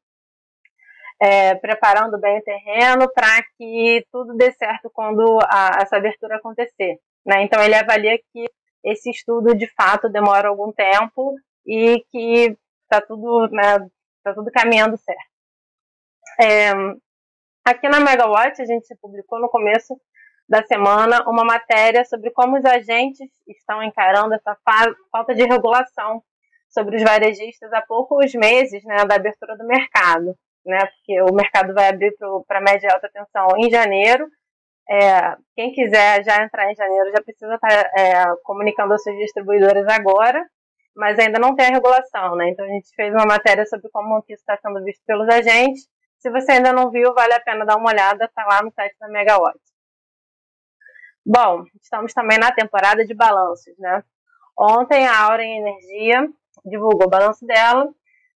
é, 1.21 1.55
preparando 1.55 2.19
bem 2.19 2.39
o 2.39 2.43
terreno 2.43 3.11
para 3.13 3.41
que 3.57 4.05
tudo 4.11 4.35
dê 4.35 4.51
certo 4.51 4.89
quando 4.93 5.39
a, 5.43 5.79
essa 5.81 5.97
abertura 5.97 6.37
acontecer. 6.37 6.99
Né? 7.25 7.43
Então 7.43 7.61
ele 7.63 7.75
avalia 7.75 8.17
que 8.31 8.45
esse 8.83 9.09
estudo 9.09 9.55
de 9.55 9.67
fato 9.73 10.09
demora 10.09 10.49
algum 10.49 10.71
tempo 10.71 11.35
e 11.65 12.03
que 12.11 12.57
está 12.83 13.01
tudo, 13.01 13.47
né, 13.49 13.79
tá 14.23 14.33
tudo 14.33 14.51
caminhando 14.51 14.97
certo. 14.97 15.33
É, 16.41 16.73
Aqui 17.65 17.87
na 17.87 18.01
Megawatt, 18.01 18.61
a 18.61 18.65
gente 18.65 18.93
publicou 19.01 19.39
no 19.39 19.47
começo 19.47 19.97
da 20.49 20.61
semana 20.63 21.23
uma 21.29 21.45
matéria 21.45 22.03
sobre 22.03 22.29
como 22.31 22.57
os 22.57 22.65
agentes 22.65 23.25
estão 23.47 23.81
encarando 23.81 24.33
essa 24.33 24.57
falta 25.09 25.33
de 25.33 25.45
regulação 25.45 26.21
sobre 26.69 26.97
os 26.97 27.03
varejistas 27.03 27.71
há 27.71 27.81
poucos 27.81 28.33
meses 28.33 28.83
né, 28.83 29.05
da 29.05 29.15
abertura 29.15 29.55
do 29.55 29.65
mercado, 29.65 30.37
né, 30.65 30.79
porque 30.79 31.21
o 31.21 31.33
mercado 31.33 31.73
vai 31.73 31.89
abrir 31.89 32.15
para 32.47 32.61
média 32.61 32.87
e 32.87 32.93
alta 32.93 33.09
tensão 33.11 33.47
em 33.57 33.69
janeiro. 33.69 34.27
É, 34.89 35.35
quem 35.55 35.71
quiser 35.71 36.23
já 36.23 36.43
entrar 36.43 36.71
em 36.71 36.75
janeiro 36.75 37.11
já 37.11 37.21
precisa 37.21 37.55
estar 37.55 37.69
tá, 37.69 37.91
é, 37.97 38.25
comunicando 38.43 38.93
às 38.93 39.01
suas 39.01 39.15
distribuidoras 39.17 39.87
agora, 39.87 40.45
mas 40.95 41.17
ainda 41.17 41.39
não 41.39 41.55
tem 41.55 41.67
a 41.67 41.73
regulação. 41.73 42.35
Né? 42.35 42.49
Então 42.49 42.65
a 42.65 42.69
gente 42.69 42.89
fez 42.95 43.13
uma 43.13 43.25
matéria 43.25 43.65
sobre 43.65 43.89
como 43.91 44.19
isso 44.27 44.41
está 44.41 44.57
sendo 44.57 44.83
visto 44.83 45.01
pelos 45.05 45.27
agentes 45.29 45.87
se 46.23 46.29
você 46.29 46.53
ainda 46.53 46.71
não 46.71 46.89
viu, 46.89 47.13
vale 47.13 47.33
a 47.33 47.41
pena 47.41 47.65
dar 47.65 47.75
uma 47.75 47.89
olhada, 47.89 48.23
está 48.23 48.45
lá 48.45 48.63
no 48.63 48.71
site 48.71 48.95
da 48.97 49.09
Megawatt. 49.09 49.59
Bom, 51.25 51.65
estamos 51.81 52.13
também 52.13 52.37
na 52.37 52.49
temporada 52.49 53.05
de 53.05 53.13
balanços, 53.13 53.77
né? 53.77 54.01
Ontem 54.57 55.05
a 55.05 55.19
Auren 55.25 55.57
Energia 55.57 56.29
divulgou 56.63 57.07
o 57.07 57.09
balanço 57.09 57.45
dela, 57.45 57.93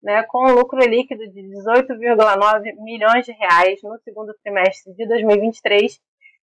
né, 0.07 0.23
com 0.23 0.49
um 0.49 0.55
lucro 0.55 0.79
líquido 0.79 1.27
de 1.33 1.43
18,9 1.43 2.77
milhões 2.79 3.27
de 3.27 3.33
reais 3.33 3.81
no 3.83 3.99
segundo 4.05 4.33
trimestre 4.41 4.95
de 4.95 5.05
2023, 5.05 5.99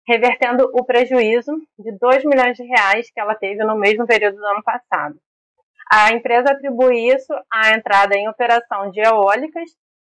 revertendo 0.06 0.70
o 0.74 0.84
prejuízo 0.84 1.50
de 1.78 1.90
2 1.98 2.26
milhões 2.26 2.58
de 2.58 2.62
reais 2.62 3.10
que 3.10 3.18
ela 3.18 3.34
teve 3.34 3.64
no 3.64 3.74
mesmo 3.74 4.06
período 4.06 4.36
do 4.36 4.44
ano 4.44 4.62
passado. 4.62 5.18
A 5.90 6.12
empresa 6.12 6.52
atribui 6.52 7.08
isso 7.08 7.32
à 7.50 7.70
entrada 7.70 8.14
em 8.14 8.28
operação 8.28 8.90
de 8.90 9.00
eólicas 9.00 9.70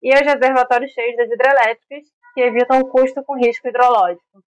e 0.03 0.09
os 0.15 0.21
reservatórios 0.23 0.93
cheios 0.93 1.17
das 1.19 1.31
hidrelétricas, 1.31 2.07
que 2.33 2.41
evitam 2.41 2.81
custo 2.89 3.23
com 3.25 3.37
risco 3.37 3.69
hidrológico. 3.69 4.43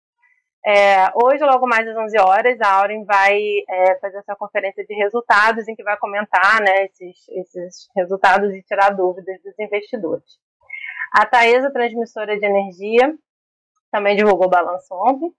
É, 0.65 1.11
hoje, 1.13 1.43
logo 1.43 1.67
mais 1.67 1.85
às 1.85 1.97
11 1.97 2.17
horas, 2.19 2.61
a 2.61 2.79
Auren 2.79 3.03
vai 3.03 3.37
é, 3.69 3.99
fazer 3.99 4.19
essa 4.19 4.33
conferência 4.33 4.85
de 4.85 4.95
resultados 4.95 5.67
em 5.67 5.75
que 5.75 5.83
vai 5.83 5.97
comentar 5.97 6.61
né, 6.61 6.85
esses, 6.85 7.27
esses 7.29 7.89
resultados 7.95 8.53
e 8.53 8.63
tirar 8.63 8.91
dúvidas 8.91 9.41
dos 9.43 9.59
investidores. 9.59 10.39
A 11.11 11.25
Taesa, 11.25 11.69
transmissora 11.69 12.39
de 12.39 12.45
energia, 12.45 13.13
também 13.91 14.15
divulgou 14.15 14.47
o 14.47 14.49
balanço 14.49 14.87
ontem, 14.93 15.33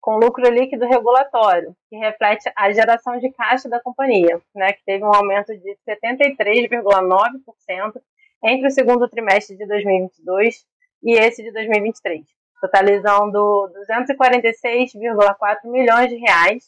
com 0.00 0.16
lucro 0.16 0.48
líquido 0.48 0.86
regulatório, 0.86 1.76
que 1.90 1.96
reflete 1.96 2.50
a 2.56 2.72
geração 2.72 3.18
de 3.18 3.30
caixa 3.32 3.68
da 3.68 3.78
companhia, 3.80 4.40
né, 4.54 4.72
que 4.72 4.82
teve 4.84 5.04
um 5.04 5.14
aumento 5.14 5.54
de 5.56 5.76
73,9% 5.86 8.00
entre 8.42 8.66
o 8.66 8.70
segundo 8.70 9.06
trimestre 9.08 9.58
de 9.58 9.66
2022 9.66 10.64
e 11.02 11.12
esse 11.12 11.42
de 11.42 11.52
2023, 11.52 12.24
totalizando 12.60 13.70
246,4 13.88 15.58
milhões 15.64 16.08
de 16.08 16.16
reais. 16.16 16.64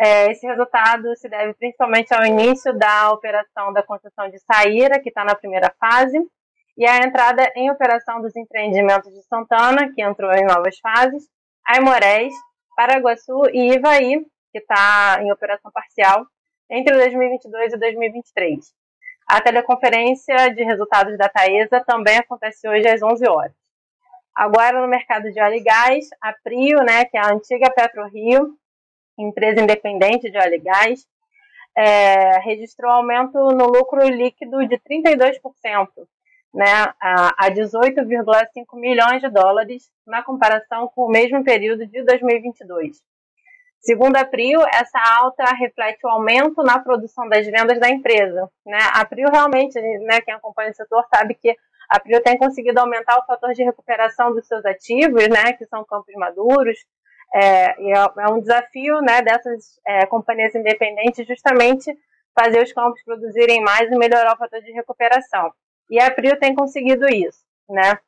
É, 0.00 0.30
esse 0.32 0.46
resultado 0.46 1.14
se 1.16 1.28
deve 1.28 1.54
principalmente 1.54 2.12
ao 2.12 2.24
início 2.24 2.72
da 2.76 3.12
operação 3.12 3.72
da 3.72 3.82
concessão 3.82 4.28
de 4.30 4.38
Saíra, 4.40 5.00
que 5.00 5.10
está 5.10 5.24
na 5.24 5.34
primeira 5.34 5.72
fase, 5.78 6.18
e 6.76 6.86
à 6.86 6.98
entrada 6.98 7.52
em 7.54 7.70
operação 7.70 8.20
dos 8.20 8.34
empreendimentos 8.34 9.12
de 9.12 9.22
Santana, 9.24 9.92
que 9.94 10.02
entrou 10.02 10.32
em 10.32 10.44
novas 10.44 10.78
fases, 10.78 11.24
Aimorés, 11.66 12.32
Paraguaçu 12.74 13.42
e 13.52 13.74
Ivaí, 13.74 14.24
que 14.50 14.58
está 14.58 15.18
em 15.22 15.30
operação 15.30 15.70
parcial, 15.70 16.26
entre 16.70 16.96
2022 16.96 17.74
e 17.74 17.78
2023. 17.78 18.82
A 19.28 19.40
teleconferência 19.40 20.52
de 20.54 20.64
resultados 20.64 21.16
da 21.16 21.28
Taesa 21.28 21.82
também 21.86 22.18
acontece 22.18 22.68
hoje 22.68 22.88
às 22.88 23.02
11 23.02 23.28
horas. 23.28 23.61
Agora, 24.34 24.80
no 24.80 24.88
mercado 24.88 25.30
de 25.30 25.40
óleo 25.40 25.56
e 25.56 25.62
gás, 25.62 26.08
a 26.20 26.32
Prio, 26.32 26.78
né, 26.78 27.04
que 27.04 27.16
é 27.16 27.20
a 27.20 27.32
antiga 27.32 27.70
PetroRio, 27.70 28.56
empresa 29.18 29.60
independente 29.60 30.30
de 30.30 30.38
óleo 30.38 30.54
e 30.54 30.58
gás, 30.58 31.06
é, 31.76 32.38
registrou 32.40 32.90
aumento 32.90 33.38
no 33.38 33.66
lucro 33.66 34.02
líquido 34.08 34.66
de 34.66 34.78
32%, 34.78 35.38
né, 36.54 36.92
a, 37.00 37.46
a 37.46 37.50
18,5 37.50 38.64
milhões 38.74 39.20
de 39.20 39.28
dólares, 39.28 39.90
na 40.06 40.22
comparação 40.22 40.88
com 40.88 41.06
o 41.06 41.10
mesmo 41.10 41.44
período 41.44 41.86
de 41.86 42.02
2022. 42.02 43.02
Segundo 43.80 44.16
a 44.16 44.24
Prio, 44.24 44.60
essa 44.72 44.98
alta 45.18 45.44
reflete 45.56 46.06
o 46.06 46.08
aumento 46.08 46.62
na 46.62 46.78
produção 46.78 47.28
das 47.28 47.44
vendas 47.46 47.80
da 47.80 47.90
empresa. 47.90 48.48
Né? 48.64 48.78
A 48.94 49.04
Prio 49.04 49.28
realmente, 49.28 49.78
né, 49.80 50.20
quem 50.20 50.32
acompanha 50.32 50.70
o 50.70 50.74
setor 50.74 51.04
sabe 51.12 51.34
que 51.34 51.56
a 51.92 52.00
Prio 52.00 52.20
tem 52.22 52.38
conseguido 52.38 52.80
aumentar 52.80 53.18
o 53.18 53.26
fator 53.26 53.52
de 53.52 53.62
recuperação 53.62 54.32
dos 54.32 54.46
seus 54.46 54.64
ativos, 54.64 55.28
né, 55.28 55.52
que 55.52 55.66
são 55.66 55.84
campos 55.84 56.14
maduros, 56.14 56.78
é, 57.34 57.78
e 57.82 57.92
é, 57.92 57.98
é 58.18 58.28
um 58.30 58.40
desafio 58.40 59.02
né, 59.02 59.20
dessas 59.20 59.78
é, 59.86 60.06
companhias 60.06 60.54
independentes 60.54 61.26
justamente 61.26 61.94
fazer 62.34 62.62
os 62.62 62.72
campos 62.72 63.04
produzirem 63.04 63.60
mais 63.60 63.92
e 63.92 63.98
melhorar 63.98 64.32
o 64.32 64.38
fator 64.38 64.62
de 64.62 64.72
recuperação. 64.72 65.52
E 65.90 66.00
a 66.00 66.10
Prio 66.10 66.38
tem 66.38 66.54
conseguido 66.54 67.06
isso. 67.10 67.44
Né? 67.68 67.98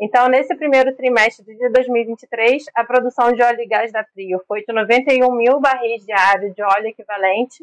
Então, 0.00 0.28
nesse 0.28 0.56
primeiro 0.56 0.96
trimestre 0.96 1.44
de 1.44 1.68
2023, 1.68 2.64
a 2.74 2.82
produção 2.82 3.30
de 3.30 3.40
óleo 3.40 3.60
e 3.60 3.68
gás 3.68 3.92
da 3.92 4.02
Prio 4.02 4.42
foi 4.48 4.64
de 4.64 4.72
91 4.72 5.32
mil 5.32 5.60
barris 5.60 6.04
diários 6.04 6.52
de 6.56 6.62
óleo 6.62 6.88
equivalente, 6.88 7.62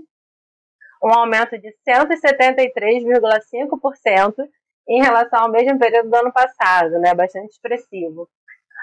um 1.04 1.14
aumento 1.14 1.58
de 1.58 1.76
173,5% 1.86 4.48
em 4.88 5.02
relação 5.02 5.44
ao 5.44 5.52
mesmo 5.52 5.78
período 5.80 6.10
do 6.10 6.16
ano 6.16 6.32
passado, 6.32 7.00
né, 7.00 7.14
bastante 7.14 7.52
expressivo. 7.52 8.30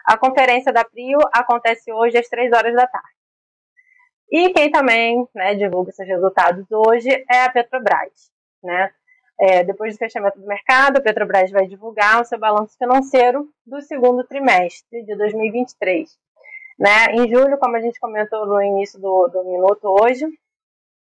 A 0.05 0.19
conferência 0.19 0.73
da 0.73 0.85
Prio 0.85 1.19
acontece 1.33 1.93
hoje 1.93 2.19
às 2.19 2.29
3 2.29 2.53
horas 2.53 2.75
da 2.75 2.87
tarde. 2.87 3.23
E 4.31 4.51
quem 4.51 4.71
também 4.71 5.29
né, 5.35 5.55
divulga 5.55 5.93
seus 5.93 6.09
resultados 6.09 6.67
hoje 6.71 7.11
é 7.31 7.45
a 7.45 7.53
Petrobras. 7.53 8.33
Né? 8.63 8.91
É, 9.39 9.63
depois 9.63 9.95
do 9.95 9.99
fechamento 9.99 10.41
do 10.41 10.47
mercado, 10.47 10.97
a 10.97 11.01
Petrobras 11.01 11.51
vai 11.51 11.67
divulgar 11.67 12.21
o 12.21 12.25
seu 12.25 12.39
balanço 12.39 12.77
financeiro 12.79 13.49
do 13.65 13.81
segundo 13.83 14.25
trimestre 14.25 15.05
de 15.05 15.15
2023. 15.17 16.19
Né? 16.79 17.07
Em 17.13 17.29
julho, 17.29 17.59
como 17.59 17.77
a 17.77 17.81
gente 17.81 18.01
comentou 18.01 18.47
no 18.47 18.61
início 18.63 18.99
do, 18.99 19.29
do 19.29 19.45
minuto 19.45 19.85
hoje, 19.85 20.27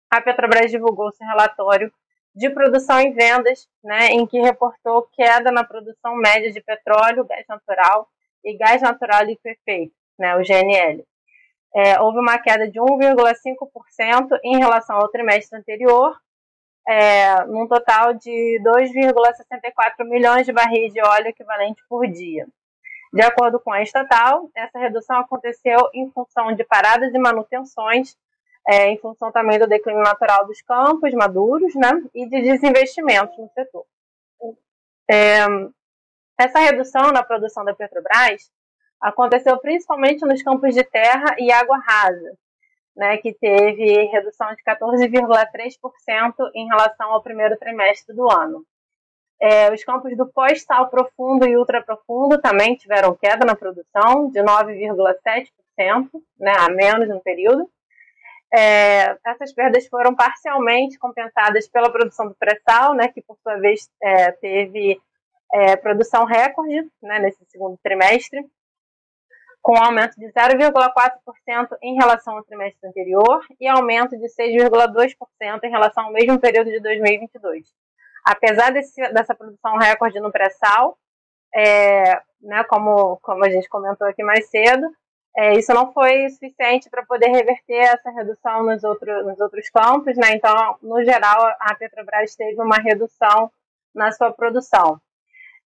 a 0.09 0.19
Petrobras 0.19 0.71
divulgou 0.71 1.11
seu 1.11 1.27
relatório 1.27 1.93
de 2.35 2.49
produção 2.49 2.99
e 3.01 3.11
vendas, 3.11 3.67
né, 3.83 4.07
em 4.07 4.25
que 4.25 4.39
reportou 4.39 5.09
queda 5.13 5.51
na 5.51 5.63
produção 5.63 6.15
média 6.15 6.51
de 6.51 6.61
petróleo, 6.61 7.25
gás 7.25 7.45
natural 7.47 8.07
e 8.43 8.57
gás 8.57 8.81
natural 8.81 9.23
liquefeito, 9.23 9.93
né, 10.17 10.35
o 10.35 10.43
GNL. 10.43 11.03
É, 11.75 11.99
houve 12.01 12.19
uma 12.19 12.39
queda 12.39 12.69
de 12.69 12.79
1,5% 12.79 14.39
em 14.43 14.57
relação 14.57 14.95
ao 14.97 15.09
trimestre 15.09 15.57
anterior, 15.57 16.17
é, 16.87 17.45
num 17.45 17.67
total 17.67 18.13
de 18.13 18.59
2,64 18.63 20.05
milhões 20.05 20.45
de 20.45 20.51
barris 20.51 20.91
de 20.91 21.01
óleo 21.01 21.27
equivalente 21.27 21.83
por 21.87 22.07
dia. 22.07 22.47
De 23.11 23.21
acordo 23.21 23.59
com 23.59 23.71
a 23.71 23.81
estatal, 23.81 24.49
essa 24.55 24.79
redução 24.79 25.19
aconteceu 25.19 25.77
em 25.93 26.09
função 26.11 26.53
de 26.53 26.63
paradas 26.63 27.13
e 27.13 27.17
manutenções, 27.19 28.15
é, 28.67 28.89
em 28.89 28.97
função 28.99 29.31
também 29.31 29.57
do 29.57 29.67
declínio 29.67 30.01
natural 30.01 30.45
dos 30.45 30.61
campos 30.61 31.13
maduros 31.13 31.73
né, 31.75 31.89
e 32.13 32.27
de 32.27 32.41
desinvestimentos 32.41 33.37
no 33.37 33.49
setor. 33.49 33.85
É, 35.09 35.45
essa 36.39 36.59
redução 36.59 37.11
na 37.11 37.23
produção 37.23 37.65
da 37.65 37.73
Petrobras 37.73 38.51
aconteceu 39.01 39.57
principalmente 39.57 40.25
nos 40.25 40.41
campos 40.43 40.73
de 40.73 40.83
terra 40.83 41.35
e 41.39 41.51
água 41.51 41.77
rasa, 41.79 42.37
né, 42.95 43.17
que 43.17 43.33
teve 43.33 44.03
redução 44.05 44.47
de 44.53 44.63
14,3% 44.63 46.51
em 46.53 46.67
relação 46.67 47.11
ao 47.11 47.23
primeiro 47.23 47.57
trimestre 47.57 48.15
do 48.15 48.29
ano. 48.29 48.63
É, 49.41 49.73
os 49.73 49.83
campos 49.85 50.15
do 50.17 50.27
pós-sal 50.27 50.89
profundo 50.89 51.47
e 51.47 51.57
ultraprofundo 51.57 52.41
também 52.41 52.75
tiveram 52.75 53.15
queda 53.15 53.45
na 53.45 53.55
produção 53.55 54.29
de 54.29 54.41
9,7%, 54.41 56.09
né, 56.37 56.53
a 56.57 56.69
menos 56.69 57.07
no 57.07 57.21
período. 57.21 57.69
É, 58.51 59.15
essas 59.25 59.53
perdas 59.53 59.87
foram 59.87 60.15
parcialmente 60.15 60.97
compensadas 60.97 61.67
pela 61.67 61.91
produção 61.91 62.27
do 62.27 62.35
pré-sal, 62.35 62.95
né, 62.95 63.07
que 63.07 63.21
por 63.21 63.37
sua 63.43 63.57
vez 63.57 63.89
é, 64.01 64.31
teve 64.31 64.99
é, 65.53 65.75
produção 65.75 66.25
recorde 66.25 66.89
né, 67.01 67.19
nesse 67.19 67.43
segundo 67.45 67.77
trimestre, 67.83 68.43
com 69.61 69.77
aumento 69.77 70.15
de 70.15 70.31
0,4% 70.31 71.77
em 71.83 71.95
relação 71.95 72.37
ao 72.37 72.43
trimestre 72.43 72.87
anterior 72.87 73.45
e 73.59 73.67
aumento 73.67 74.17
de 74.17 74.25
6,2% 74.27 75.63
em 75.63 75.69
relação 75.69 76.05
ao 76.05 76.13
mesmo 76.13 76.39
período 76.39 76.71
de 76.71 76.79
2022. 76.79 77.67
Apesar 78.25 78.71
desse, 78.71 79.01
dessa 79.13 79.35
produção 79.35 79.77
recorde 79.77 80.19
no 80.19 80.31
pré-sal, 80.31 80.97
é, 81.53 82.21
né, 82.41 82.63
como, 82.63 83.17
como 83.21 83.45
a 83.45 83.49
gente 83.49 83.67
comentou 83.69 84.07
aqui 84.07 84.23
mais 84.23 84.49
cedo, 84.49 84.87
é, 85.37 85.53
isso 85.57 85.73
não 85.73 85.93
foi 85.93 86.29
suficiente 86.29 86.89
para 86.89 87.05
poder 87.05 87.27
reverter 87.27 87.75
essa 87.75 88.09
redução 88.11 88.63
nos, 88.63 88.83
outro, 88.83 89.25
nos 89.25 89.39
outros 89.39 89.69
campos, 89.69 90.17
né? 90.17 90.33
Então, 90.33 90.77
no 90.81 91.03
geral, 91.03 91.55
a 91.59 91.75
Petrobras 91.75 92.35
teve 92.35 92.61
uma 92.61 92.77
redução 92.77 93.51
na 93.93 94.11
sua 94.11 94.31
produção. 94.31 94.99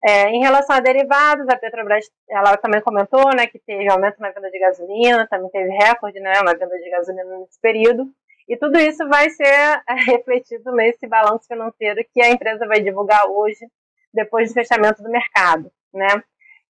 É, 0.04 0.30
em 0.30 0.40
relação 0.40 0.74
a 0.74 0.80
derivados, 0.80 1.48
a 1.48 1.56
Petrobras 1.56 2.10
ela 2.28 2.56
também 2.56 2.80
comentou 2.80 3.24
né, 3.36 3.46
que 3.46 3.58
teve 3.60 3.88
aumento 3.88 4.18
na 4.18 4.30
venda 4.30 4.50
de 4.50 4.58
gasolina, 4.58 5.28
também 5.28 5.48
teve 5.50 5.70
recorde 5.70 6.18
né, 6.18 6.32
na 6.42 6.54
venda 6.54 6.76
de 6.76 6.90
gasolina 6.90 7.38
nesse 7.38 7.60
período. 7.60 8.10
E 8.48 8.56
tudo 8.56 8.78
isso 8.78 9.08
vai 9.08 9.30
ser 9.30 9.44
é, 9.46 9.82
refletido 10.06 10.72
nesse 10.72 11.06
balanço 11.06 11.46
financeiro 11.46 12.04
que 12.12 12.20
a 12.20 12.30
empresa 12.30 12.66
vai 12.66 12.80
divulgar 12.80 13.26
hoje, 13.28 13.64
depois 14.12 14.50
do 14.50 14.54
fechamento 14.54 15.02
do 15.02 15.08
mercado. 15.08 15.70
Né? 15.94 16.08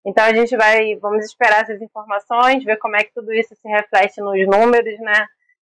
Então 0.04 0.25
a 0.25 0.35
gente 0.35 0.56
vai, 0.56 0.97
vamos 0.97 1.25
esperar 1.25 1.62
essas 1.62 1.80
informações, 1.80 2.64
ver 2.64 2.76
como 2.78 2.97
é 2.97 3.04
que 3.04 3.14
tudo 3.14 3.32
isso 3.32 3.54
se 3.54 3.68
reflete 3.68 4.21
nos 4.21 4.47
números 4.47 4.99
né, 5.00 5.26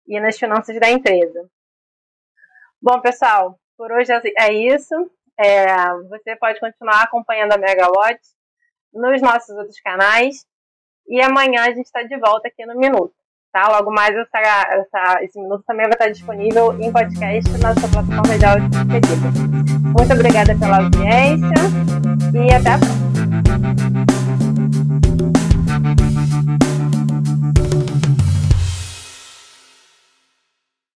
e 0.07 0.19
nas 0.19 0.39
finanças 0.39 0.79
da 0.81 0.91
empresa. 0.91 1.49
Bom, 2.81 3.01
pessoal, 3.01 3.59
por 3.77 3.93
hoje 3.93 4.11
é 4.39 4.53
isso. 4.53 4.95
É, 5.39 5.67
você 6.09 6.37
pode 6.37 6.61
continuar 6.61 7.03
acompanhando 7.03 7.53
a 7.53 7.59
Megawatt 7.59 8.21
nos 8.93 9.21
nossos 9.21 9.57
outros 9.57 9.81
canais. 9.81 10.47
E 11.09 11.21
amanhã 11.21 11.63
a 11.65 11.71
gente 11.71 11.87
está 11.87 12.03
de 12.03 12.17
volta 12.19 12.49
aqui 12.49 12.65
no 12.65 12.79
Minuto. 12.79 13.15
Tá? 13.53 13.69
Logo 13.69 13.91
mais 13.93 14.17
essa, 14.17 14.39
essa, 14.39 15.23
esse 15.25 15.39
minuto 15.39 15.63
também 15.67 15.85
vai 15.85 15.93
estar 15.93 16.09
disponível 16.09 16.73
em 16.81 16.91
podcast 16.91 17.51
na 17.59 17.75
sua 17.75 17.89
plataforma 17.91 18.39
de 18.39 18.45
áudio. 18.47 18.69
Muito 19.97 20.13
obrigada 20.15 20.59
pela 20.59 20.79
audiência 20.79 21.53
e 22.33 22.55
até 22.55 22.71
a 22.71 22.79
próxima. 22.79 23.12